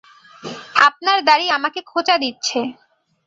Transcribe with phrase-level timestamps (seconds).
[0.87, 2.59] আপনার দাড়ি আমাকে খোঁচা দিচ্ছে।